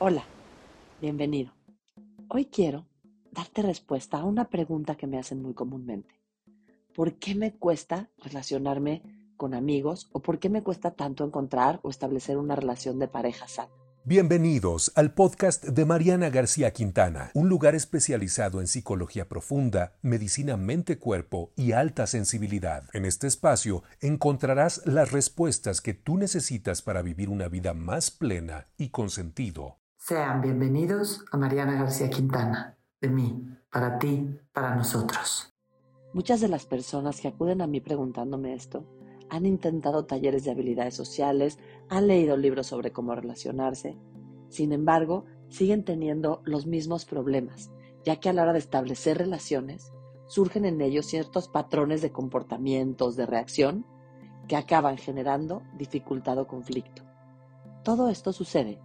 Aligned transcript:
Hola, 0.00 0.24
bienvenido. 1.00 1.52
Hoy 2.28 2.46
quiero 2.46 2.84
darte 3.30 3.62
respuesta 3.62 4.18
a 4.18 4.24
una 4.24 4.50
pregunta 4.50 4.96
que 4.96 5.06
me 5.06 5.18
hacen 5.18 5.40
muy 5.40 5.54
comúnmente. 5.54 6.20
¿Por 6.96 7.14
qué 7.14 7.36
me 7.36 7.54
cuesta 7.54 8.10
relacionarme 8.18 9.02
con 9.36 9.54
amigos 9.54 10.08
o 10.10 10.20
por 10.20 10.40
qué 10.40 10.48
me 10.48 10.64
cuesta 10.64 10.90
tanto 10.90 11.24
encontrar 11.24 11.78
o 11.82 11.90
establecer 11.90 12.38
una 12.38 12.56
relación 12.56 12.98
de 12.98 13.06
pareja 13.06 13.46
sana? 13.46 13.70
Bienvenidos 14.02 14.92
al 14.96 15.14
podcast 15.14 15.64
de 15.64 15.84
Mariana 15.84 16.28
García 16.28 16.72
Quintana, 16.72 17.30
un 17.32 17.48
lugar 17.48 17.76
especializado 17.76 18.60
en 18.60 18.66
psicología 18.66 19.28
profunda, 19.28 19.94
medicina 20.02 20.56
mente-cuerpo 20.56 21.52
y 21.56 21.70
alta 21.70 22.08
sensibilidad. 22.08 22.84
En 22.92 23.04
este 23.04 23.28
espacio 23.28 23.84
encontrarás 24.00 24.82
las 24.86 25.12
respuestas 25.12 25.80
que 25.80 25.94
tú 25.94 26.18
necesitas 26.18 26.82
para 26.82 27.00
vivir 27.00 27.28
una 27.28 27.48
vida 27.48 27.74
más 27.74 28.10
plena 28.10 28.66
y 28.76 28.90
con 28.90 29.08
sentido. 29.08 29.78
Sean 30.06 30.42
bienvenidos 30.42 31.24
a 31.32 31.38
Mariana 31.38 31.76
García 31.76 32.10
Quintana, 32.10 32.76
de 33.00 33.08
mí, 33.08 33.42
para 33.72 33.98
ti, 33.98 34.38
para 34.52 34.74
nosotros. 34.74 35.54
Muchas 36.12 36.42
de 36.42 36.48
las 36.48 36.66
personas 36.66 37.22
que 37.22 37.28
acuden 37.28 37.62
a 37.62 37.66
mí 37.66 37.80
preguntándome 37.80 38.52
esto 38.52 38.84
han 39.30 39.46
intentado 39.46 40.04
talleres 40.04 40.44
de 40.44 40.50
habilidades 40.50 40.94
sociales, 40.94 41.58
han 41.88 42.06
leído 42.06 42.36
libros 42.36 42.66
sobre 42.66 42.92
cómo 42.92 43.14
relacionarse. 43.14 43.96
Sin 44.50 44.74
embargo, 44.74 45.24
siguen 45.48 45.86
teniendo 45.86 46.42
los 46.44 46.66
mismos 46.66 47.06
problemas, 47.06 47.70
ya 48.04 48.16
que 48.16 48.28
a 48.28 48.34
la 48.34 48.42
hora 48.42 48.52
de 48.52 48.58
establecer 48.58 49.16
relaciones, 49.16 49.90
surgen 50.26 50.66
en 50.66 50.82
ellos 50.82 51.06
ciertos 51.06 51.48
patrones 51.48 52.02
de 52.02 52.12
comportamientos, 52.12 53.16
de 53.16 53.24
reacción, 53.24 53.86
que 54.48 54.56
acaban 54.56 54.98
generando 54.98 55.62
dificultad 55.78 56.36
o 56.36 56.46
conflicto. 56.46 57.04
Todo 57.82 58.10
esto 58.10 58.34
sucede 58.34 58.82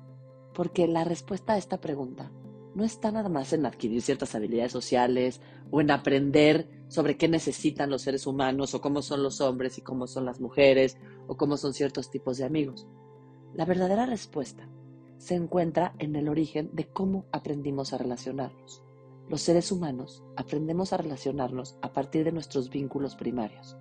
porque 0.60 0.90
la 0.90 1.06
respuesta 1.06 1.54
a 1.54 1.58
esta 1.58 1.80
pregunta 1.80 2.34
no 2.76 2.84
está 2.84 3.14
nada 3.14 3.30
más 3.30 3.54
en 3.54 3.66
adquirir 3.66 4.02
ciertas 4.02 4.36
habilidades 4.36 4.74
sociales 4.74 5.40
o 5.72 5.80
en 5.80 5.90
aprender 5.90 6.68
sobre 6.90 7.16
qué 7.16 7.30
necesitan 7.30 7.90
los 7.90 8.02
seres 8.02 8.28
humanos 8.28 8.74
o 8.74 8.82
cómo 8.82 9.02
son 9.02 9.24
los 9.24 9.40
hombres 9.40 9.78
y 9.78 9.82
cómo 9.82 10.06
son 10.06 10.26
las 10.26 10.42
mujeres 10.42 10.98
o 11.28 11.38
cómo 11.38 11.56
son 11.56 11.74
ciertos 11.74 12.12
tipos 12.12 12.38
de 12.38 12.44
amigos. 12.44 12.90
La 13.54 13.64
verdadera 13.64 14.06
respuesta 14.06 14.68
se 15.18 15.36
encuentra 15.36 15.94
en 15.98 16.18
el 16.18 16.28
origen 16.28 16.72
de 16.74 16.90
cómo 16.90 17.24
aprendimos 17.32 17.94
a 17.94 17.98
relacionarnos. 17.98 18.84
Los 19.30 19.40
seres 19.40 19.72
humanos 19.72 20.26
aprendemos 20.36 20.92
a 20.92 20.98
relacionarnos 20.98 21.78
a 21.82 21.94
partir 21.94 22.26
de 22.26 22.34
nuestros 22.34 22.70
vínculos 22.70 23.16
primarios, 23.16 23.78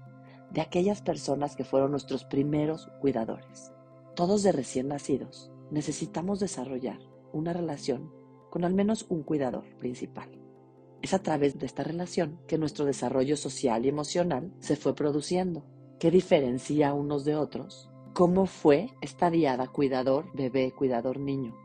de 0.53 0.61
aquellas 0.61 1.03
personas 1.03 1.57
que 1.57 1.65
fueron 1.65 1.91
nuestros 1.91 2.25
primeros 2.25 2.89
cuidadores. 3.01 3.73
Todos 4.15 4.45
de 4.45 4.53
recién 4.53 4.87
nacidos 4.87 5.51
necesitamos 5.71 6.41
desarrollar 6.41 6.99
una 7.33 7.53
relación 7.53 8.13
con 8.51 8.65
al 8.65 8.75
menos 8.75 9.07
un 9.09 9.23
cuidador 9.23 9.65
principal. 9.77 10.31
Es 11.03 11.15
a 11.15 11.23
través 11.23 11.59
de 11.59 11.67
esta 11.67 11.85
relación 11.85 12.41
que 12.47 12.59
nuestro 12.59 12.85
desarrollo 12.85 13.37
social 13.37 13.85
y 13.85 13.89
emocional 13.89 14.53
se 14.59 14.77
fue 14.77 14.95
produciendo. 14.95 15.65
¿Qué 15.99 16.11
diferencia 16.11 16.95
unos 16.95 17.25
de 17.25 17.37
otros? 17.37 17.91
¿Cómo 18.15 18.47
fue 18.47 18.91
esta 19.01 19.31
diada 19.31 19.69
cuidador, 19.69 20.33
bebé, 20.35 20.73
cuidador, 20.73 21.21
niño? 21.21 21.57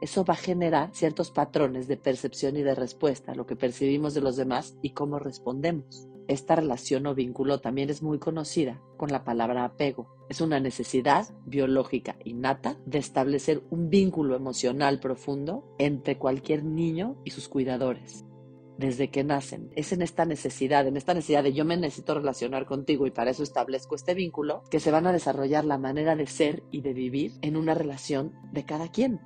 Eso 0.00 0.24
va 0.24 0.34
a 0.34 0.36
generar 0.36 0.90
ciertos 0.92 1.32
patrones 1.32 1.88
de 1.88 1.96
percepción 1.96 2.56
y 2.56 2.62
de 2.62 2.76
respuesta 2.76 3.34
lo 3.34 3.46
que 3.46 3.56
percibimos 3.56 4.14
de 4.14 4.20
los 4.20 4.36
demás 4.36 4.76
y 4.80 4.90
cómo 4.90 5.18
respondemos. 5.18 6.08
Esta 6.28 6.56
relación 6.56 7.06
o 7.06 7.14
vínculo 7.14 7.60
también 7.60 7.88
es 7.88 8.02
muy 8.02 8.18
conocida 8.18 8.82
con 8.98 9.10
la 9.10 9.24
palabra 9.24 9.64
apego. 9.64 10.14
Es 10.28 10.42
una 10.42 10.60
necesidad 10.60 11.26
biológica 11.46 12.16
innata 12.22 12.76
de 12.84 12.98
establecer 12.98 13.62
un 13.70 13.88
vínculo 13.88 14.36
emocional 14.36 15.00
profundo 15.00 15.64
entre 15.78 16.18
cualquier 16.18 16.64
niño 16.64 17.16
y 17.24 17.30
sus 17.30 17.48
cuidadores. 17.48 18.26
Desde 18.76 19.08
que 19.10 19.24
nacen. 19.24 19.70
Es 19.74 19.92
en 19.92 20.02
esta 20.02 20.26
necesidad, 20.26 20.86
en 20.86 20.98
esta 20.98 21.14
necesidad 21.14 21.42
de 21.42 21.54
yo 21.54 21.64
me 21.64 21.78
necesito 21.78 22.14
relacionar 22.14 22.66
contigo 22.66 23.06
y 23.06 23.10
para 23.10 23.30
eso 23.30 23.42
establezco 23.42 23.94
este 23.94 24.12
vínculo, 24.12 24.62
que 24.70 24.80
se 24.80 24.90
van 24.90 25.06
a 25.06 25.12
desarrollar 25.12 25.64
la 25.64 25.78
manera 25.78 26.14
de 26.14 26.26
ser 26.26 26.62
y 26.70 26.82
de 26.82 26.92
vivir 26.92 27.32
en 27.40 27.56
una 27.56 27.72
relación 27.72 28.34
de 28.52 28.66
cada 28.66 28.88
quien. 28.88 29.18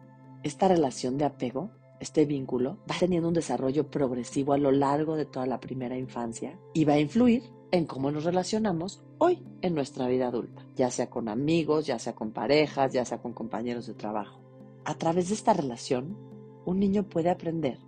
Esta 0.44 0.68
relación 0.68 1.18
de 1.18 1.24
apego 1.24 1.72
este 2.02 2.24
vínculo 2.24 2.78
va 2.90 2.96
teniendo 2.98 3.28
un 3.28 3.34
desarrollo 3.34 3.88
progresivo 3.88 4.52
a 4.52 4.58
lo 4.58 4.72
largo 4.72 5.14
de 5.14 5.24
toda 5.24 5.46
la 5.46 5.60
primera 5.60 5.96
infancia 5.96 6.58
y 6.74 6.84
va 6.84 6.94
a 6.94 6.98
influir 6.98 7.44
en 7.70 7.86
cómo 7.86 8.10
nos 8.10 8.24
relacionamos 8.24 9.04
hoy 9.18 9.40
en 9.60 9.76
nuestra 9.76 10.08
vida 10.08 10.26
adulta, 10.26 10.66
ya 10.74 10.90
sea 10.90 11.08
con 11.08 11.28
amigos, 11.28 11.86
ya 11.86 12.00
sea 12.00 12.16
con 12.16 12.32
parejas, 12.32 12.92
ya 12.92 13.04
sea 13.04 13.22
con 13.22 13.32
compañeros 13.32 13.86
de 13.86 13.94
trabajo. 13.94 14.40
A 14.84 14.98
través 14.98 15.28
de 15.28 15.34
esta 15.34 15.52
relación, 15.52 16.18
un 16.64 16.80
niño 16.80 17.04
puede 17.04 17.30
aprender 17.30 17.78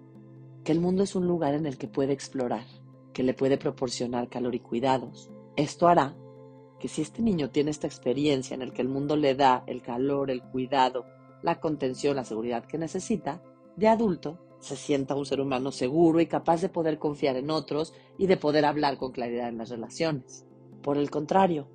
que 0.63 0.71
el 0.71 0.79
mundo 0.79 1.03
es 1.03 1.17
un 1.17 1.27
lugar 1.27 1.55
en 1.55 1.67
el 1.67 1.77
que 1.77 1.89
puede 1.89 2.13
explorar, 2.13 2.67
que 3.13 3.25
le 3.25 3.35
puede 3.35 3.59
proporcionar 3.59 4.29
calor 4.29 4.55
y 4.55 4.61
cuidados. 4.61 5.29
Esto 5.57 5.89
hará 5.89 6.15
que 6.79 6.87
si 6.87 7.03
este 7.03 7.21
niño 7.21 7.51
tiene 7.51 7.73
esta 7.73 7.89
experiencia 7.89 8.55
en 8.55 8.63
el 8.63 8.73
que 8.73 8.83
el 8.83 8.89
mundo 8.89 9.17
le 9.17 9.35
da 9.35 9.65
el 9.67 9.83
calor, 9.83 10.31
el 10.31 10.41
cuidado, 10.41 11.05
la 11.43 11.59
contención, 11.59 12.15
la 12.15 12.25
seguridad 12.25 12.65
que 12.65 12.79
necesita, 12.79 13.43
de 13.77 13.89
adulto 13.89 14.39
se 14.61 14.77
sienta 14.77 15.15
un 15.15 15.27
ser 15.27 15.41
humano 15.41 15.73
seguro 15.73 16.21
y 16.21 16.27
capaz 16.27 16.63
de 16.63 16.69
poder 16.69 16.99
confiar 16.99 17.37
en 17.37 17.51
otros 17.51 17.93
y 18.17 18.27
de 18.27 18.37
poder 18.37 18.65
hablar 18.65 18.97
con 18.97 19.13
claridad 19.13 19.49
en 19.49 19.59
las 19.59 19.69
relaciones. 19.69 20.47
Por 20.83 20.97
el 20.97 21.11
contrario, 21.11 21.69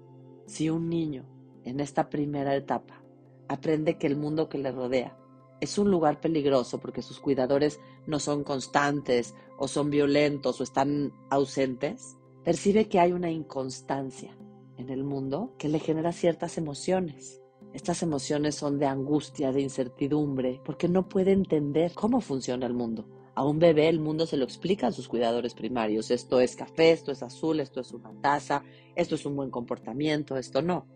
si 0.47 0.69
un 0.69 0.89
niño 0.89 1.25
en 1.63 1.79
esta 1.79 2.09
primera 2.09 2.55
etapa 2.55 3.03
aprende 3.47 3.97
que 3.97 4.07
el 4.07 4.15
mundo 4.15 4.49
que 4.49 4.57
le 4.57 4.71
rodea 4.71 5.15
es 5.61 5.77
un 5.77 5.91
lugar 5.91 6.19
peligroso 6.19 6.79
porque 6.79 7.01
sus 7.01 7.19
cuidadores 7.19 7.79
no 8.07 8.19
son 8.19 8.43
constantes 8.43 9.35
o 9.57 9.67
son 9.67 9.89
violentos 9.89 10.59
o 10.59 10.63
están 10.63 11.13
ausentes, 11.29 12.17
percibe 12.43 12.87
que 12.87 12.99
hay 12.99 13.11
una 13.11 13.29
inconstancia 13.29 14.35
en 14.77 14.89
el 14.89 15.03
mundo 15.03 15.53
que 15.57 15.67
le 15.67 15.79
genera 15.79 16.11
ciertas 16.13 16.57
emociones 16.57 17.38
estas 17.73 18.01
emociones 18.01 18.55
son 18.55 18.79
de 18.79 18.87
angustia, 18.87 19.51
de 19.51 19.61
incertidumbre, 19.61 20.59
porque 20.65 20.87
no 20.87 21.07
puede 21.07 21.33
entender 21.33 21.93
cómo 21.93 22.19
funciona 22.19 22.65
el 22.65 22.73
mundo. 22.73 23.05
A 23.35 23.45
un 23.45 23.59
bebé 23.59 23.87
el 23.89 23.99
mundo 23.99 24.25
se 24.25 24.37
lo 24.37 24.43
explica 24.43 24.87
a 24.87 24.91
sus 24.91 25.07
cuidadores 25.07 25.53
primarios. 25.53 26.09
Esto 26.09 26.39
es 26.39 26.55
café, 26.55 26.91
esto 26.91 27.11
es 27.11 27.21
azul, 27.21 27.59
esto 27.59 27.79
es 27.79 27.91
una 27.91 28.11
taza, 28.21 28.63
esto 28.95 29.15
es 29.15 29.25
un 29.25 29.35
buen 29.35 29.51
comportamiento, 29.51 30.35
esto 30.35 30.61
no. 30.61 30.87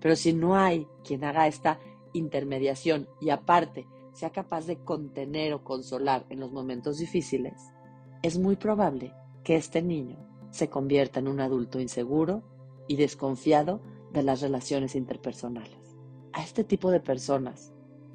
Pero 0.00 0.14
si 0.16 0.34
no 0.34 0.54
hay 0.54 0.86
quien 1.02 1.24
haga 1.24 1.46
esta 1.46 1.80
intermediación 2.12 3.08
y 3.20 3.30
aparte 3.30 3.86
sea 4.12 4.30
capaz 4.30 4.66
de 4.66 4.76
contener 4.84 5.54
o 5.54 5.64
consolar 5.64 6.26
en 6.28 6.40
los 6.40 6.52
momentos 6.52 6.98
difíciles, 6.98 7.54
es 8.22 8.38
muy 8.38 8.56
probable 8.56 9.14
que 9.44 9.56
este 9.56 9.80
niño 9.80 10.18
se 10.50 10.68
convierta 10.68 11.20
en 11.20 11.28
un 11.28 11.40
adulto 11.40 11.80
inseguro 11.80 12.42
y 12.86 12.96
desconfiado 12.96 13.80
de 14.12 14.22
las 14.22 14.40
relaciones 14.40 14.94
interpersonales 14.94 15.87
a 16.32 16.42
este 16.42 16.64
tipo 16.64 16.90
de 16.90 17.00
personas 17.00 17.72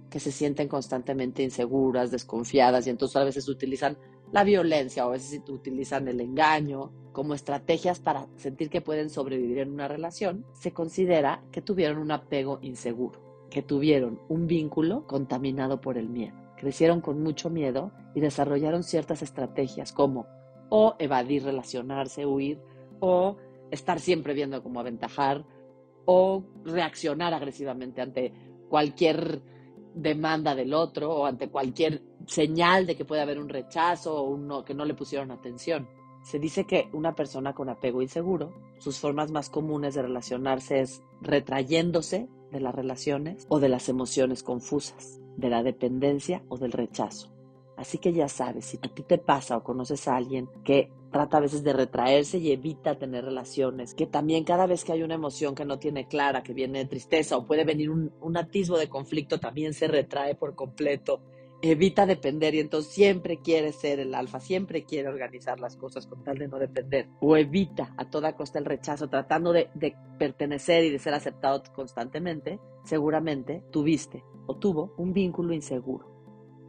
que 0.10 0.20
se 0.20 0.32
sienten 0.32 0.68
constantemente 0.68 1.42
inseguras, 1.42 2.12
desconfiadas 2.12 2.86
y 2.86 2.92
entonces 2.92 3.16
a 3.18 3.24
veces 3.24 3.50
utilizan 3.50 3.98
la 4.32 4.44
violencia 4.44 5.06
o 5.06 5.10
a 5.10 5.14
veces 5.14 5.42
utilizan 5.50 6.08
el 6.08 6.20
engaño 6.22 6.92
como 7.12 7.34
estrategias 7.34 8.00
para 8.00 8.28
sentir 8.36 8.70
que 8.70 8.82
pueden 8.82 9.10
sobrevivir 9.10 9.60
en 9.60 9.72
una 9.72 9.88
relación, 9.88 10.46
se 10.54 10.72
considera 10.72 11.44
que 11.52 11.62
tuvieron 11.62 12.00
un 12.00 12.12
apego 12.12 12.60
inseguro, 12.62 13.22
que 13.50 13.62
tuvieron 13.62 14.20
un 14.30 14.48
vínculo 14.48 15.06
contaminado 15.08 15.80
por 15.80 15.98
el 15.98 16.10
miedo. 16.10 16.36
Crecieron 16.58 17.02
con 17.02 17.22
mucho 17.22 17.50
miedo 17.50 17.92
y 18.16 18.20
desarrollaron 18.20 18.84
ciertas 18.84 19.22
estrategias 19.22 19.92
como 19.92 20.26
o 20.70 20.96
evadir, 20.98 21.44
relacionarse, 21.44 22.26
huir, 22.26 22.60
o 23.00 23.38
estar 23.70 24.00
siempre 24.00 24.34
viendo 24.34 24.64
cómo 24.64 24.80
aventajar, 24.80 25.46
o 26.06 26.44
reaccionar 26.66 27.34
agresivamente 27.34 28.02
ante 28.02 28.34
cualquier 28.70 29.42
demanda 29.94 30.56
del 30.56 30.74
otro 30.74 31.12
o 31.12 31.26
ante 31.26 31.50
cualquier 31.50 32.02
señal 32.26 32.86
de 32.86 32.96
que 32.96 33.06
puede 33.06 33.22
haber 33.22 33.40
un 33.40 33.50
rechazo 33.50 34.24
o 34.24 34.66
que 34.66 34.74
no 34.74 34.86
le 34.86 34.94
pusieron 34.94 35.32
atención. 35.32 35.88
Se 36.24 36.40
dice 36.40 36.66
que 36.66 36.90
una 36.94 37.16
persona 37.16 37.54
con 37.54 37.70
apego 37.70 38.02
inseguro, 38.02 38.54
sus 38.80 38.98
formas 38.98 39.32
más 39.32 39.50
comunes 39.50 39.94
de 39.94 40.04
relacionarse 40.04 40.80
es 40.80 41.04
retrayéndose 41.22 42.30
de 42.52 42.60
las 42.62 42.74
relaciones 42.74 43.46
o 43.50 43.60
de 43.60 43.70
las 43.70 43.90
emociones 43.90 44.42
confusas, 44.42 45.20
de 45.36 45.50
la 45.50 45.64
dependencia 45.64 46.44
o 46.48 46.58
del 46.58 46.72
rechazo. 46.72 47.33
Así 47.76 47.98
que 47.98 48.14
ya 48.14 48.28
sabes, 48.28 48.66
si 48.66 48.78
a 48.78 48.94
ti 48.94 49.04
te 49.04 49.18
pasa 49.18 49.58
o 49.58 49.64
conoces 49.64 50.08
a 50.08 50.16
alguien 50.16 50.48
que 50.64 50.92
trata 51.12 51.38
a 51.38 51.42
veces 51.42 51.64
de 51.64 51.74
retraerse 51.74 52.38
y 52.38 52.52
evita 52.52 52.98
tener 52.98 53.26
relaciones, 53.26 53.94
que 53.94 54.06
también 54.06 54.44
cada 54.44 54.68
vez 54.68 54.84
que 54.84 54.92
hay 54.92 55.04
una 55.04 55.16
emoción 55.16 55.56
que 55.56 55.66
no 55.66 55.80
tiene 55.80 56.08
clara, 56.08 56.44
que 56.44 56.54
viene 56.54 56.80
de 56.80 56.86
tristeza 56.86 57.38
o 57.38 57.46
puede 57.46 57.66
venir 57.66 57.90
un, 57.90 58.38
atisbo 58.38 58.78
de 58.78 58.90
conflicto, 58.90 59.40
también 59.40 59.74
se 59.74 59.88
retrae 59.88 60.36
por 60.36 60.56
completo, 60.56 61.22
evita 61.62 62.06
depender 62.06 62.56
y 62.56 62.60
entonces 62.60 62.92
siempre 62.92 63.38
quiere 63.38 63.72
ser 63.72 64.00
el 64.00 64.14
alfa, 64.14 64.40
siempre 64.40 64.84
quiere 64.84 65.08
organizar 65.08 65.60
las 65.60 65.78
cosas 65.78 66.08
con 66.08 66.24
tal 66.24 66.38
de 66.38 66.48
no 66.48 66.60
depender, 66.60 67.08
o 67.22 67.38
evita 67.38 67.94
a 67.98 68.10
toda 68.10 68.36
costa 68.36 68.60
el 68.60 68.66
rechazo, 68.66 69.08
tratando 69.08 69.54
de 69.54 69.70
pertenecer 70.20 70.84
y 70.84 70.90
de 70.90 71.00
ser 71.00 71.14
aceptado 71.14 71.64
constantemente, 71.74 72.60
seguramente 72.84 73.64
tuviste 73.72 74.24
o 74.46 74.58
tuvo 74.58 74.94
un 74.98 75.14
vínculo 75.14 75.54
inseguro 75.54 76.13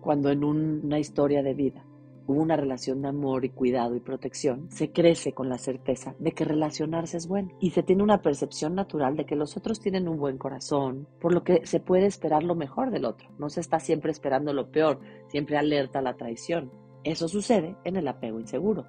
cuando 0.04 0.28
en 0.28 0.44
una 0.44 0.98
historia 0.98 1.42
de 1.42 1.54
vida 1.54 1.82
hubo 2.26 2.42
una 2.42 2.56
relación 2.56 3.00
de 3.00 3.08
amor 3.08 3.46
y 3.46 3.48
cuidado 3.48 3.96
y 3.96 4.00
protección, 4.00 4.70
se 4.70 4.92
crece 4.92 5.32
con 5.32 5.48
la 5.48 5.56
certeza 5.56 6.14
de 6.18 6.32
que 6.32 6.44
relacionarse 6.44 7.16
es 7.16 7.26
bueno 7.26 7.56
y 7.58 7.70
se 7.70 7.82
tiene 7.82 8.02
una 8.02 8.20
percepción 8.20 8.74
natural 8.74 9.16
de 9.16 9.24
que 9.24 9.34
los 9.34 9.56
otros 9.56 9.80
tienen 9.80 10.06
un 10.06 10.18
buen 10.18 10.36
corazón, 10.36 11.08
por 11.20 11.32
lo 11.32 11.42
que 11.42 11.64
se 11.64 11.80
puede 11.80 12.04
esperar 12.04 12.42
lo 12.42 12.54
mejor 12.54 12.90
del 12.90 13.06
otro. 13.06 13.30
No 13.38 13.48
se 13.48 13.60
está 13.60 13.80
siempre 13.80 14.12
esperando 14.12 14.52
lo 14.52 14.70
peor, 14.70 15.00
siempre 15.28 15.56
alerta 15.56 16.00
a 16.00 16.02
la 16.02 16.16
traición. 16.16 16.70
Eso 17.02 17.26
sucede 17.26 17.76
en 17.84 17.96
el 17.96 18.06
apego 18.06 18.38
inseguro 18.38 18.86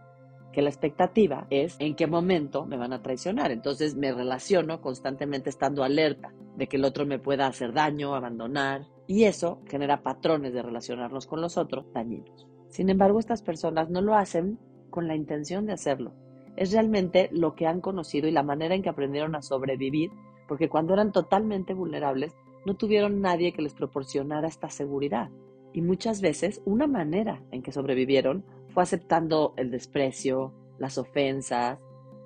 que 0.52 0.62
la 0.62 0.70
expectativa 0.70 1.48
es 1.50 1.76
en 1.80 1.96
qué 1.96 2.08
momento 2.08 2.66
me 2.66 2.78
van 2.78 2.94
a 2.94 3.02
traicionar. 3.02 3.52
Entonces 3.52 3.96
me 3.96 4.14
relaciono 4.14 4.82
constantemente 4.82 5.50
estando 5.50 5.84
alerta 5.84 6.34
de 6.56 6.68
que 6.68 6.78
el 6.78 6.86
otro 6.86 7.06
me 7.06 7.20
pueda 7.20 7.48
hacer 7.48 7.74
daño, 7.74 8.16
abandonar, 8.16 8.86
y 9.08 9.26
eso 9.26 9.60
genera 9.68 10.02
patrones 10.02 10.54
de 10.54 10.62
relacionarnos 10.62 11.28
con 11.28 11.42
los 11.42 11.58
otros 11.58 11.86
dañinos. 11.94 12.48
Sin 12.70 12.90
embargo, 12.90 13.20
estas 13.20 13.42
personas 13.42 13.90
no 13.90 14.02
lo 14.02 14.16
hacen 14.16 14.58
con 14.90 15.08
la 15.08 15.16
intención 15.16 15.66
de 15.66 15.74
hacerlo. 15.74 16.14
Es 16.56 16.72
realmente 16.72 17.30
lo 17.32 17.56
que 17.56 17.68
han 17.68 17.82
conocido 17.82 18.28
y 18.28 18.32
la 18.32 18.44
manera 18.44 18.76
en 18.76 18.82
que 18.82 18.90
aprendieron 18.90 19.36
a 19.36 19.42
sobrevivir, 19.42 20.12
porque 20.48 20.70
cuando 20.70 20.94
eran 20.94 21.12
totalmente 21.12 21.74
vulnerables, 21.74 22.36
no 22.66 22.76
tuvieron 22.76 23.22
nadie 23.22 23.52
que 23.52 23.62
les 23.62 23.74
proporcionara 23.74 24.48
esta 24.48 24.70
seguridad. 24.70 25.30
Y 25.74 25.82
muchas 25.82 26.22
veces 26.22 26.62
una 26.66 26.88
manera 26.88 27.44
en 27.52 27.62
que 27.62 27.72
sobrevivieron 27.72 28.46
fue 28.70 28.84
aceptando 28.84 29.54
el 29.58 29.70
desprecio, 29.70 30.54
las 30.80 30.98
ofensas, 30.98 31.80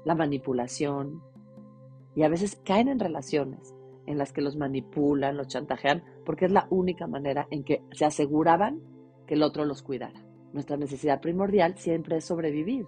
la 0.06 0.16
manipulación. 0.16 1.22
Y 2.16 2.24
a 2.24 2.30
veces 2.30 2.62
caen 2.64 2.88
en 2.88 3.00
relaciones 3.00 3.74
en 4.10 4.18
las 4.18 4.34
que 4.34 4.42
los 4.42 4.58
manipulan, 4.58 5.38
los 5.38 5.48
chantajean, 5.48 6.04
porque 6.26 6.46
es 6.46 6.52
la 6.52 6.68
única 6.70 7.08
manera 7.08 7.48
en 7.50 7.64
que 7.64 7.84
se 7.92 8.04
aseguraban 8.04 8.82
que 9.26 9.36
el 9.36 9.44
otro 9.44 9.64
los 9.64 9.82
cuidara 9.82 10.30
nuestra 10.54 10.78
necesidad 10.78 11.22
primordial 11.22 11.78
siempre 11.78 12.18
es 12.18 12.26
sobrevivir. 12.26 12.88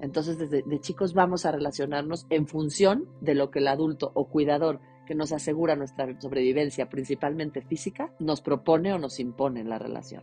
Entonces, 0.00 0.38
desde 0.38 0.62
de 0.62 0.80
chicos 0.80 1.14
vamos 1.14 1.44
a 1.44 1.52
relacionarnos 1.52 2.26
en 2.30 2.46
función 2.46 3.08
de 3.20 3.34
lo 3.34 3.50
que 3.50 3.58
el 3.58 3.68
adulto 3.68 4.12
o 4.14 4.28
cuidador 4.28 4.80
que 5.06 5.14
nos 5.14 5.32
asegura 5.32 5.74
nuestra 5.74 6.20
sobrevivencia, 6.20 6.88
principalmente 6.88 7.62
física, 7.62 8.12
nos 8.20 8.40
propone 8.40 8.92
o 8.92 8.98
nos 8.98 9.18
impone 9.18 9.60
en 9.60 9.70
la 9.70 9.78
relación. 9.78 10.22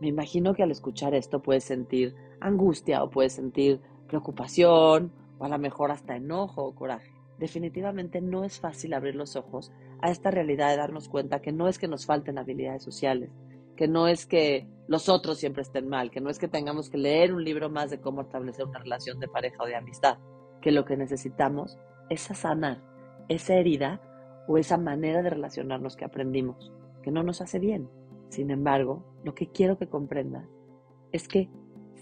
Me 0.00 0.08
imagino 0.08 0.54
que 0.54 0.62
al 0.62 0.70
escuchar 0.70 1.14
esto 1.14 1.42
puedes 1.42 1.64
sentir 1.64 2.14
angustia 2.40 3.02
o 3.02 3.10
puedes 3.10 3.34
sentir 3.34 3.80
preocupación 4.08 5.12
o 5.38 5.44
a 5.44 5.48
lo 5.48 5.58
mejor 5.58 5.90
hasta 5.90 6.16
enojo 6.16 6.64
o 6.64 6.74
coraje. 6.74 7.11
Definitivamente 7.42 8.20
no 8.20 8.44
es 8.44 8.60
fácil 8.60 8.94
abrir 8.94 9.16
los 9.16 9.34
ojos 9.34 9.72
a 10.00 10.12
esta 10.12 10.30
realidad 10.30 10.70
de 10.70 10.76
darnos 10.76 11.08
cuenta 11.08 11.42
que 11.42 11.50
no 11.50 11.66
es 11.66 11.76
que 11.76 11.88
nos 11.88 12.06
falten 12.06 12.38
habilidades 12.38 12.84
sociales, 12.84 13.32
que 13.76 13.88
no 13.88 14.06
es 14.06 14.26
que 14.26 14.68
los 14.86 15.08
otros 15.08 15.38
siempre 15.38 15.62
estén 15.62 15.88
mal, 15.88 16.12
que 16.12 16.20
no 16.20 16.30
es 16.30 16.38
que 16.38 16.46
tengamos 16.46 16.88
que 16.88 16.98
leer 16.98 17.34
un 17.34 17.42
libro 17.42 17.68
más 17.68 17.90
de 17.90 18.00
cómo 18.00 18.20
establecer 18.20 18.64
una 18.64 18.78
relación 18.78 19.18
de 19.18 19.26
pareja 19.26 19.60
o 19.60 19.66
de 19.66 19.74
amistad, 19.74 20.18
que 20.60 20.70
lo 20.70 20.84
que 20.84 20.96
necesitamos 20.96 21.76
es 22.08 22.20
sanar 22.20 22.80
esa 23.28 23.54
herida 23.54 24.00
o 24.46 24.56
esa 24.56 24.78
manera 24.78 25.20
de 25.20 25.30
relacionarnos 25.30 25.96
que 25.96 26.04
aprendimos, 26.04 26.72
que 27.02 27.10
no 27.10 27.24
nos 27.24 27.40
hace 27.40 27.58
bien. 27.58 27.88
Sin 28.28 28.52
embargo, 28.52 29.04
lo 29.24 29.34
que 29.34 29.48
quiero 29.48 29.78
que 29.78 29.88
comprendas 29.88 30.46
es 31.10 31.26
que 31.26 31.50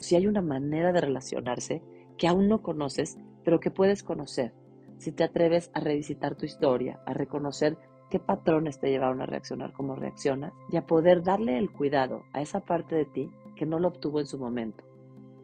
si 0.00 0.16
hay 0.16 0.26
una 0.26 0.42
manera 0.42 0.92
de 0.92 1.00
relacionarse 1.00 1.82
que 2.18 2.28
aún 2.28 2.46
no 2.46 2.60
conoces, 2.60 3.16
pero 3.42 3.58
que 3.58 3.70
puedes 3.70 4.02
conocer, 4.02 4.52
si 5.00 5.12
te 5.12 5.24
atreves 5.24 5.70
a 5.72 5.80
revisitar 5.80 6.36
tu 6.36 6.44
historia, 6.44 7.00
a 7.06 7.14
reconocer 7.14 7.78
qué 8.10 8.18
patrones 8.18 8.78
te 8.78 8.90
llevaron 8.90 9.22
a 9.22 9.26
reaccionar 9.26 9.72
como 9.72 9.96
reaccionas 9.96 10.52
y 10.70 10.76
a 10.76 10.86
poder 10.86 11.22
darle 11.22 11.56
el 11.56 11.72
cuidado 11.72 12.24
a 12.34 12.42
esa 12.42 12.60
parte 12.60 12.94
de 12.96 13.06
ti 13.06 13.30
que 13.56 13.64
no 13.64 13.78
lo 13.78 13.88
obtuvo 13.88 14.20
en 14.20 14.26
su 14.26 14.38
momento, 14.38 14.84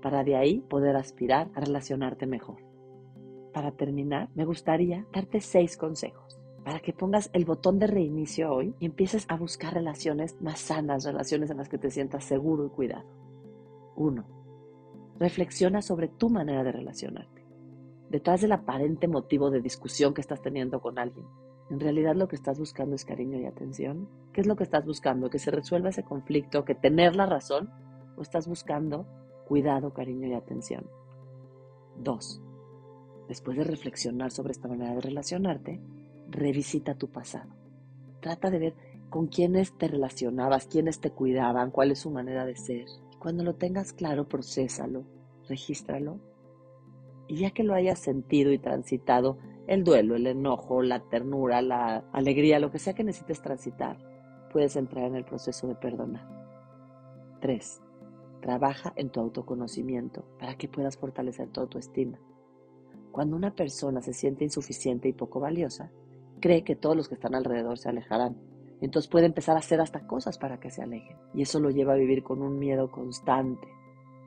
para 0.02 0.24
de 0.24 0.36
ahí 0.36 0.60
poder 0.60 0.94
aspirar 0.94 1.48
a 1.54 1.60
relacionarte 1.60 2.26
mejor. 2.26 2.58
Para 3.54 3.72
terminar, 3.72 4.28
me 4.34 4.44
gustaría 4.44 5.06
darte 5.10 5.40
seis 5.40 5.78
consejos 5.78 6.38
para 6.62 6.80
que 6.80 6.92
pongas 6.92 7.30
el 7.32 7.46
botón 7.46 7.78
de 7.78 7.86
reinicio 7.86 8.52
hoy 8.52 8.74
y 8.78 8.86
empieces 8.86 9.24
a 9.28 9.36
buscar 9.36 9.72
relaciones 9.72 10.36
más 10.42 10.60
sanas, 10.60 11.04
relaciones 11.04 11.48
en 11.50 11.56
las 11.56 11.68
que 11.68 11.78
te 11.78 11.90
sientas 11.90 12.24
seguro 12.24 12.66
y 12.66 12.70
cuidado. 12.70 13.06
1. 13.94 14.24
Reflexiona 15.18 15.80
sobre 15.80 16.08
tu 16.08 16.28
manera 16.28 16.62
de 16.62 16.72
relacionarte. 16.72 17.35
Detrás 18.10 18.40
del 18.40 18.52
aparente 18.52 19.08
motivo 19.08 19.50
de 19.50 19.60
discusión 19.60 20.14
que 20.14 20.20
estás 20.20 20.40
teniendo 20.40 20.80
con 20.80 20.98
alguien, 20.98 21.26
¿En 21.68 21.80
realidad 21.80 22.14
lo 22.14 22.28
que 22.28 22.36
estás 22.36 22.58
buscando 22.58 22.94
es 22.94 23.04
cariño 23.04 23.40
y 23.40 23.46
atención? 23.46 24.08
¿Qué 24.32 24.40
es 24.40 24.46
lo 24.46 24.54
que 24.54 24.62
estás 24.62 24.86
buscando? 24.86 25.30
¿Que 25.30 25.40
se 25.40 25.50
resuelva 25.50 25.88
ese 25.88 26.04
conflicto? 26.04 26.64
¿Que 26.64 26.76
tener 26.76 27.16
la 27.16 27.26
razón? 27.26 27.70
¿O 28.16 28.22
estás 28.22 28.46
buscando 28.46 29.06
cuidado, 29.48 29.92
cariño 29.92 30.28
y 30.28 30.34
atención? 30.34 30.88
Dos, 31.98 32.40
después 33.26 33.56
de 33.56 33.64
reflexionar 33.64 34.30
sobre 34.30 34.52
esta 34.52 34.68
manera 34.68 34.94
de 34.94 35.00
relacionarte, 35.00 35.80
revisita 36.28 36.94
tu 36.94 37.08
pasado. 37.08 37.50
Trata 38.20 38.50
de 38.50 38.58
ver 38.58 38.74
con 39.10 39.26
quiénes 39.26 39.76
te 39.76 39.88
relacionabas, 39.88 40.66
quiénes 40.66 41.00
te 41.00 41.10
cuidaban, 41.10 41.72
cuál 41.72 41.90
es 41.90 42.00
su 42.00 42.10
manera 42.10 42.44
de 42.44 42.56
ser. 42.56 42.86
Cuando 43.18 43.42
lo 43.42 43.54
tengas 43.54 43.92
claro, 43.92 44.28
procésalo, 44.28 45.04
regístralo. 45.48 46.20
Y 47.28 47.36
ya 47.36 47.50
que 47.50 47.64
lo 47.64 47.74
hayas 47.74 47.98
sentido 47.98 48.52
y 48.52 48.58
transitado, 48.58 49.38
el 49.66 49.82
duelo, 49.82 50.14
el 50.16 50.26
enojo, 50.26 50.82
la 50.82 51.00
ternura, 51.00 51.60
la 51.60 52.04
alegría, 52.12 52.60
lo 52.60 52.70
que 52.70 52.78
sea 52.78 52.94
que 52.94 53.04
necesites 53.04 53.42
transitar, 53.42 53.98
puedes 54.52 54.76
entrar 54.76 55.04
en 55.04 55.16
el 55.16 55.24
proceso 55.24 55.66
de 55.66 55.74
perdonar. 55.74 56.26
3. 57.40 57.82
Trabaja 58.40 58.92
en 58.96 59.10
tu 59.10 59.20
autoconocimiento 59.20 60.24
para 60.38 60.56
que 60.56 60.68
puedas 60.68 60.96
fortalecer 60.96 61.48
tu 61.48 61.60
autoestima. 61.60 62.18
Cuando 63.10 63.36
una 63.36 63.54
persona 63.54 64.02
se 64.02 64.12
siente 64.12 64.44
insuficiente 64.44 65.08
y 65.08 65.12
poco 65.12 65.40
valiosa, 65.40 65.90
cree 66.40 66.64
que 66.64 66.76
todos 66.76 66.96
los 66.96 67.08
que 67.08 67.14
están 67.14 67.34
alrededor 67.34 67.78
se 67.78 67.88
alejarán. 67.88 68.36
Entonces 68.80 69.10
puede 69.10 69.26
empezar 69.26 69.56
a 69.56 69.60
hacer 69.60 69.80
hasta 69.80 70.06
cosas 70.06 70.38
para 70.38 70.60
que 70.60 70.70
se 70.70 70.82
alejen. 70.82 71.16
Y 71.34 71.42
eso 71.42 71.58
lo 71.58 71.70
lleva 71.70 71.94
a 71.94 71.96
vivir 71.96 72.22
con 72.22 72.42
un 72.42 72.58
miedo 72.58 72.90
constante. 72.90 73.66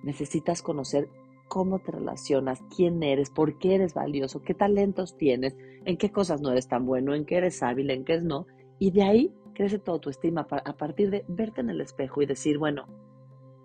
Necesitas 0.03 0.61
conocer 0.61 1.09
cómo 1.49 1.79
te 1.79 1.91
relacionas, 1.91 2.61
quién 2.73 3.03
eres, 3.03 3.29
por 3.29 3.57
qué 3.57 3.75
eres 3.75 3.93
valioso, 3.93 4.41
qué 4.41 4.53
talentos 4.53 5.17
tienes, 5.17 5.57
en 5.83 5.97
qué 5.97 6.11
cosas 6.11 6.39
no 6.39 6.51
eres 6.51 6.69
tan 6.69 6.85
bueno, 6.85 7.13
en 7.13 7.25
qué 7.25 7.37
eres 7.37 7.61
hábil, 7.61 7.89
en 7.89 8.05
qué 8.05 8.21
no. 8.21 8.45
Y 8.77 8.91
de 8.91 9.03
ahí 9.03 9.33
crece 9.53 9.79
tu 9.79 9.91
autoestima 9.91 10.47
a 10.49 10.77
partir 10.77 11.09
de 11.09 11.25
verte 11.27 11.59
en 11.59 11.69
el 11.69 11.81
espejo 11.81 12.21
y 12.21 12.25
decir, 12.25 12.57
bueno, 12.57 12.87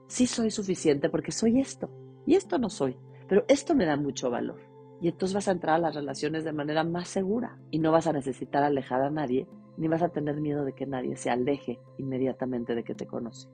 sí 0.08 0.26
soy 0.26 0.50
suficiente 0.50 1.08
porque 1.08 1.30
soy 1.30 1.60
esto 1.60 1.88
y 2.26 2.34
esto 2.34 2.58
no 2.58 2.70
soy, 2.70 2.96
pero 3.28 3.44
esto 3.46 3.76
me 3.76 3.86
da 3.86 3.96
mucho 3.96 4.30
valor. 4.30 4.60
Y 5.00 5.08
entonces 5.08 5.34
vas 5.34 5.48
a 5.48 5.52
entrar 5.52 5.76
a 5.76 5.78
las 5.78 5.94
relaciones 5.94 6.44
de 6.44 6.52
manera 6.52 6.82
más 6.82 7.08
segura 7.08 7.58
y 7.70 7.78
no 7.78 7.92
vas 7.92 8.06
a 8.06 8.12
necesitar 8.12 8.64
alejar 8.64 9.02
a 9.02 9.10
nadie, 9.10 9.46
ni 9.76 9.86
vas 9.86 10.02
a 10.02 10.08
tener 10.08 10.40
miedo 10.40 10.64
de 10.64 10.72
que 10.72 10.86
nadie 10.86 11.16
se 11.16 11.30
aleje 11.30 11.78
inmediatamente 11.98 12.74
de 12.74 12.84
que 12.84 12.94
te 12.94 13.06
conoce. 13.06 13.48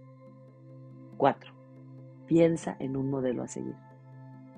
4. 1.17 1.53
Piensa 2.27 2.77
en 2.79 2.97
un 2.97 3.11
modelo 3.11 3.43
a 3.43 3.49
seguir. 3.49 3.75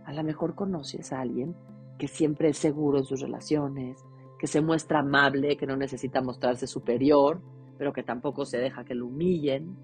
A 0.04 0.12
lo 0.12 0.24
mejor 0.24 0.54
conoces 0.54 1.12
a 1.12 1.20
alguien 1.20 1.54
que 1.98 2.08
siempre 2.08 2.48
es 2.48 2.58
seguro 2.58 2.98
en 2.98 3.04
sus 3.04 3.20
relaciones, 3.20 4.04
que 4.38 4.48
se 4.48 4.60
muestra 4.60 4.98
amable, 4.98 5.56
que 5.56 5.66
no 5.66 5.76
necesita 5.76 6.20
mostrarse 6.20 6.66
superior, 6.66 7.40
pero 7.78 7.92
que 7.92 8.02
tampoco 8.02 8.44
se 8.44 8.58
deja 8.58 8.84
que 8.84 8.94
lo 8.94 9.06
humillen, 9.06 9.76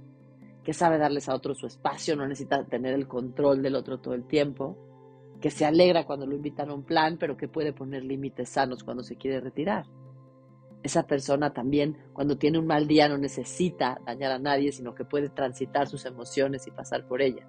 que 0.65 0.73
sabe 0.73 0.99
darles 0.99 1.29
a 1.29 1.35
otro 1.35 1.55
su 1.55 1.67
espacio, 1.67 2.17
no 2.17 2.27
necesita 2.27 2.65
tener 2.65 2.95
el 2.95 3.07
control 3.07 3.63
del 3.63 3.77
otro 3.77 4.01
todo 4.01 4.15
el 4.15 4.25
tiempo, 4.27 4.77
que 5.41 5.51
se 5.51 5.65
alegra 5.65 6.05
cuando 6.05 6.27
lo 6.27 6.35
invitan 6.35 6.71
a 6.71 6.75
un 6.75 6.83
plan, 6.83 7.17
pero 7.19 7.37
que 7.37 7.47
puede 7.47 7.73
poner 7.73 8.05
límites 8.05 8.49
sanos 8.49 8.83
cuando 8.83 9.05
se 9.05 9.17
quiere 9.17 9.41
retirar. 9.41 9.87
Esa 10.83 11.07
persona 11.07 11.53
también, 11.53 11.97
cuando 12.13 12.37
tiene 12.37 12.59
un 12.59 12.67
mal 12.67 12.89
día, 12.89 13.09
no 13.09 13.17
necesita 13.17 14.01
dañar 14.05 14.33
a 14.33 14.39
nadie, 14.41 14.73
sino 14.73 14.95
que 14.95 15.05
puede 15.05 15.29
transitar 15.29 15.87
sus 15.87 16.05
emociones 16.05 16.67
y 16.67 16.73
pasar 16.73 17.07
por 17.07 17.23
ellas 17.23 17.47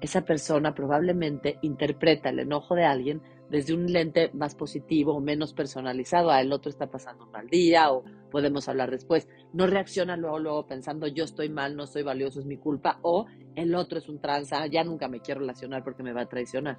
esa 0.00 0.22
persona 0.22 0.74
probablemente 0.74 1.58
interpreta 1.62 2.30
el 2.30 2.40
enojo 2.40 2.74
de 2.74 2.84
alguien 2.84 3.22
desde 3.50 3.74
un 3.74 3.92
lente 3.92 4.30
más 4.32 4.54
positivo 4.54 5.14
o 5.14 5.20
menos 5.20 5.52
personalizado. 5.52 6.30
A 6.30 6.40
el 6.40 6.52
otro 6.52 6.70
está 6.70 6.90
pasando 6.90 7.24
un 7.24 7.32
mal 7.32 7.48
día 7.48 7.92
o 7.92 8.04
podemos 8.30 8.68
hablar 8.68 8.90
después. 8.90 9.28
No 9.52 9.66
reacciona 9.66 10.16
luego, 10.16 10.38
luego 10.38 10.66
pensando 10.66 11.06
yo 11.06 11.24
estoy 11.24 11.48
mal, 11.50 11.76
no 11.76 11.86
soy 11.86 12.02
valioso, 12.02 12.40
es 12.40 12.46
mi 12.46 12.56
culpa. 12.56 12.98
O 13.02 13.26
el 13.56 13.74
otro 13.74 13.98
es 13.98 14.08
un 14.08 14.20
tranza, 14.20 14.66
ya 14.66 14.84
nunca 14.84 15.08
me 15.08 15.20
quiero 15.20 15.40
relacionar 15.40 15.84
porque 15.84 16.02
me 16.02 16.12
va 16.12 16.22
a 16.22 16.28
traicionar. 16.28 16.78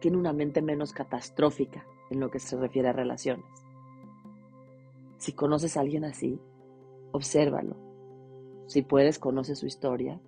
Tiene 0.00 0.16
una 0.16 0.32
mente 0.32 0.62
menos 0.62 0.92
catastrófica 0.92 1.84
en 2.10 2.20
lo 2.20 2.30
que 2.30 2.38
se 2.38 2.56
refiere 2.56 2.88
a 2.88 2.92
relaciones. 2.92 3.44
Si 5.18 5.32
conoces 5.32 5.76
a 5.76 5.80
alguien 5.80 6.04
así, 6.04 6.40
obsérvalo. 7.10 7.76
Si 8.66 8.82
puedes, 8.82 9.18
conoce 9.18 9.56
su 9.56 9.66
historia 9.66 10.20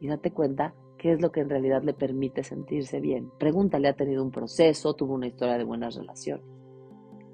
y 0.00 0.08
date 0.08 0.32
cuenta 0.32 0.74
qué 1.04 1.12
es 1.12 1.20
lo 1.20 1.30
que 1.30 1.40
en 1.40 1.50
realidad 1.50 1.82
le 1.82 1.92
permite 1.92 2.42
sentirse 2.42 2.98
bien. 2.98 3.30
Pregúntale, 3.38 3.88
¿ha 3.88 3.92
tenido 3.92 4.22
un 4.22 4.30
proceso? 4.30 4.94
¿Tuvo 4.94 5.12
una 5.12 5.26
historia 5.26 5.58
de 5.58 5.64
buenas 5.64 5.96
relaciones? 5.96 6.46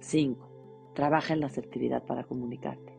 5. 0.00 0.92
Trabaja 0.92 1.34
en 1.34 1.38
la 1.38 1.46
asertividad 1.46 2.04
para 2.04 2.24
comunicarte. 2.24 2.98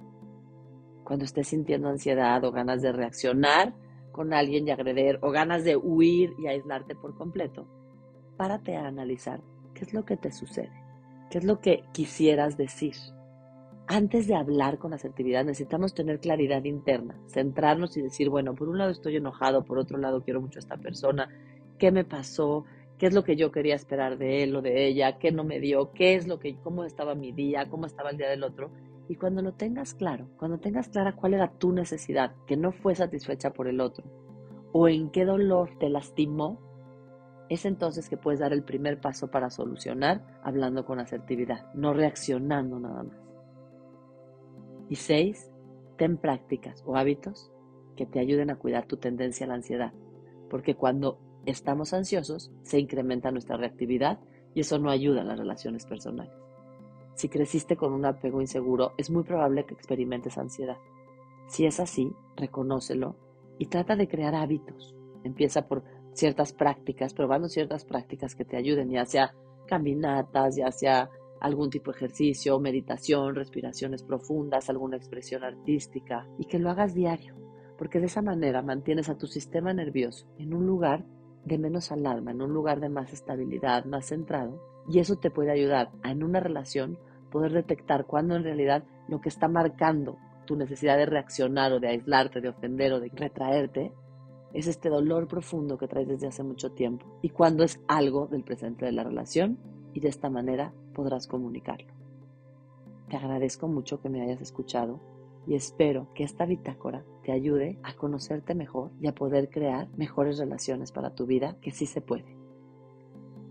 Cuando 1.04 1.25
estés 1.25 1.50
sintiendo 1.50 1.90
ansiedad 1.90 2.42
o 2.46 2.54
ganas 2.54 2.82
de 2.82 2.94
reaccionar, 2.94 3.75
con 4.13 4.34
alguien 4.34 4.66
y 4.66 4.72
agreder 4.72 5.20
o 5.22 5.32
ganas 5.32 5.66
de 5.66 5.75
huir 5.75 6.34
y 6.40 6.48
aislarte 6.48 6.96
por 6.96 7.16
completo, 7.16 7.68
párate 8.38 8.78
a 8.78 8.88
analizar 8.88 9.42
qué 9.74 9.84
es 9.84 9.94
lo 9.94 10.06
que 10.06 10.16
te 10.16 10.32
sucede, 10.32 10.72
qué 11.30 11.40
es 11.40 11.44
lo 11.44 11.60
que 11.60 11.84
quisieras 11.92 12.56
decir. 12.56 12.96
Antes 13.94 14.26
de 14.26 14.36
hablar 14.36 14.78
con 14.78 14.94
asertividad 14.94 15.44
necesitamos 15.44 15.94
tener 15.94 16.22
claridad 16.22 16.64
interna, 16.64 17.20
centrarnos 17.28 17.98
y 17.98 18.02
decir, 18.02 18.30
bueno, 18.30 18.56
por 18.56 18.70
un 18.70 18.78
lado 18.78 18.90
estoy 18.90 19.18
enojado, 19.18 19.66
por 19.66 19.78
otro 19.78 19.98
lado 19.98 20.24
quiero 20.24 20.40
mucho 20.40 20.60
a 20.60 20.62
esta 20.62 20.78
persona, 20.78 21.28
¿qué 21.78 21.92
me 21.92 22.06
pasó? 22.06 22.64
¿Qué 22.98 23.08
es 23.08 23.14
lo 23.14 23.26
que 23.26 23.36
yo 23.36 23.52
quería 23.52 23.76
esperar 23.76 24.18
de 24.18 24.44
él 24.44 24.56
o 24.56 24.62
de 24.62 24.88
ella? 24.88 25.18
¿Qué 25.18 25.34
no 25.34 25.44
me 25.44 25.60
dio? 25.60 25.92
¿Qué 25.92 26.16
es 26.16 26.26
lo 26.26 26.40
que, 26.40 26.56
cómo 26.62 26.86
estaba 26.86 27.16
mi 27.16 27.34
día? 27.34 27.68
¿Cómo 27.70 27.86
estaba 27.86 28.12
el 28.12 28.18
día 28.18 28.30
del 28.30 28.46
otro? 28.46 28.72
Y 29.10 29.18
cuando 29.18 29.42
lo 29.42 29.56
tengas 29.56 29.94
claro, 29.94 30.30
cuando 30.38 30.58
tengas 30.58 30.88
clara 30.88 31.14
cuál 31.14 31.34
era 31.34 31.52
tu 31.52 31.74
necesidad 31.74 32.34
que 32.48 32.56
no 32.56 32.72
fue 32.72 32.96
satisfecha 32.96 33.52
por 33.52 33.68
el 33.68 33.82
otro, 33.82 34.06
o 34.72 34.88
en 34.88 35.10
qué 35.10 35.26
dolor 35.26 35.70
te 35.80 35.90
lastimó, 35.90 36.62
es 37.50 37.66
entonces 37.66 38.08
que 38.08 38.16
puedes 38.16 38.40
dar 38.40 38.54
el 38.54 38.64
primer 38.64 39.02
paso 39.02 39.30
para 39.30 39.50
solucionar 39.50 40.40
hablando 40.44 40.86
con 40.86 40.98
asertividad, 41.02 41.74
no 41.74 41.92
reaccionando 41.92 42.80
nada 42.80 43.04
más. 43.04 43.31
Y 44.92 44.98
seis, 44.98 45.50
ten 45.98 46.18
prácticas 46.18 46.84
o 46.86 46.98
hábitos 46.98 47.50
que 47.96 48.06
te 48.06 48.20
ayuden 48.20 48.50
a 48.50 48.58
cuidar 48.58 48.88
tu 48.88 48.98
tendencia 48.98 49.46
a 49.46 49.48
la 49.48 49.56
ansiedad, 49.56 49.94
porque 50.50 50.76
cuando 50.76 51.18
estamos 51.46 51.94
ansiosos 51.94 52.52
se 52.64 52.78
incrementa 52.78 53.32
nuestra 53.32 53.56
reactividad 53.56 54.20
y 54.54 54.60
eso 54.60 54.80
no 54.80 54.90
ayuda 54.90 55.22
en 55.22 55.30
las 55.30 55.40
relaciones 55.40 55.86
personales. 55.86 56.34
Si 57.14 57.30
creciste 57.30 57.78
con 57.78 57.94
un 57.94 58.04
apego 58.04 58.42
inseguro, 58.42 58.92
es 58.98 59.10
muy 59.10 59.24
probable 59.24 59.66
que 59.66 59.76
experimentes 59.76 60.38
ansiedad. 60.38 60.78
Si 61.48 61.66
es 61.66 61.80
así, 61.80 62.12
reconócelo 62.36 63.16
y 63.60 63.68
trata 63.68 63.96
de 63.96 64.10
crear 64.10 64.36
hábitos. 64.36 64.94
Empieza 65.24 65.70
por 65.70 65.86
ciertas 66.12 66.52
prácticas, 66.52 67.14
probando 67.14 67.48
ciertas 67.48 67.86
prácticas 67.86 68.36
que 68.36 68.44
te 68.44 68.58
ayuden, 68.58 68.90
ya 68.90 69.06
sea 69.06 69.34
caminatas, 69.68 70.58
ya 70.58 70.70
sea 70.70 71.10
algún 71.42 71.70
tipo 71.70 71.92
de 71.92 71.98
ejercicio, 71.98 72.60
meditación, 72.60 73.36
respiraciones 73.36 74.04
profundas, 74.04 74.70
alguna 74.70 74.98
expresión 74.98 75.44
artística 75.44 76.28
y 76.40 76.46
que 76.46 76.60
lo 76.60 76.70
hagas 76.70 76.94
diario, 76.94 77.36
porque 77.78 78.00
de 78.00 78.06
esa 78.06 78.22
manera 78.22 78.62
mantienes 78.62 79.10
a 79.10 79.18
tu 79.18 79.28
sistema 79.28 79.74
nervioso 79.74 80.28
en 80.38 80.54
un 80.54 80.66
lugar 80.66 81.04
de 81.46 81.58
menos 81.58 81.92
alarma, 81.92 82.32
en 82.32 82.42
un 82.42 82.54
lugar 82.54 82.80
de 82.80 82.90
más 82.90 83.12
estabilidad, 83.12 83.86
más 83.86 84.06
centrado, 84.08 84.62
y 84.88 85.00
eso 85.00 85.18
te 85.18 85.32
puede 85.32 85.52
ayudar 85.52 85.92
a 86.04 86.12
en 86.12 86.24
una 86.24 86.40
relación 86.40 86.98
poder 87.32 87.54
detectar 87.54 88.06
cuando 88.06 88.36
en 88.36 88.44
realidad 88.44 88.84
lo 89.08 89.20
que 89.20 89.30
está 89.30 89.48
marcando 89.48 90.18
tu 90.46 90.56
necesidad 90.56 90.98
de 90.98 91.06
reaccionar 91.06 91.72
o 91.74 91.80
de 91.80 91.88
aislarte, 91.88 92.42
de 92.42 92.50
ofender 92.50 92.94
o 92.94 93.00
de 93.00 93.10
retraerte, 93.14 93.92
es 94.54 94.68
este 94.68 94.90
dolor 94.90 95.28
profundo 95.28 95.78
que 95.78 95.88
traes 95.88 96.08
desde 96.08 96.28
hace 96.28 96.44
mucho 96.44 96.72
tiempo. 96.72 97.06
Y 97.22 97.30
cuando 97.30 97.64
es 97.64 97.80
algo 97.88 98.28
del 98.28 98.44
presente 98.44 98.86
de 98.86 98.92
la 98.92 99.04
relación 99.04 99.58
y 99.94 100.02
de 100.02 100.10
esta 100.10 100.30
manera 100.30 100.74
podrás 100.92 101.28
comunicarlo. 101.28 101.94
Te 103.10 103.18
agradezco 103.18 103.68
mucho 103.68 104.02
que 104.02 104.10
me 104.10 104.22
hayas 104.22 104.42
escuchado 104.42 105.00
y 105.48 105.56
espero 105.56 106.08
que 106.14 106.24
esta 106.24 106.46
bitácora 106.46 107.04
te 107.24 107.32
ayude 107.32 107.80
a 107.84 107.96
conocerte 107.96 108.56
mejor 108.56 108.92
y 109.00 109.08
a 109.08 109.16
poder 109.16 109.50
crear 109.50 109.90
mejores 109.98 110.38
relaciones 110.38 110.92
para 110.92 111.16
tu 111.16 111.26
vida, 111.26 111.58
que 111.62 111.72
sí 111.72 111.86
se 111.86 112.02
puede. 112.02 112.38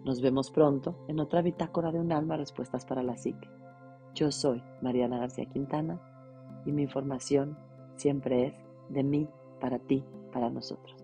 Nos 0.05 0.23
vemos 0.23 0.51
pronto 0.51 0.97
en 1.09 1.21
otra 1.21 1.43
bitácora 1.43 1.93
de 1.93 2.01
un 2.01 2.13
alma 2.13 2.37
respuestas 2.37 2.87
para 2.87 3.03
la 3.03 3.17
psique. 3.17 3.49
Yo 4.15 4.33
soy 4.33 4.63
Mariana 4.81 5.19
García 5.19 5.47
Quintana 5.47 6.01
y 6.65 6.73
mi 6.73 6.83
información 6.83 7.59
siempre 7.97 8.47
es 8.47 8.55
de 8.89 9.05
mí, 9.05 9.29
para 9.61 9.79
ti, 9.79 10.05
para 10.33 10.51
nosotros. 10.51 10.97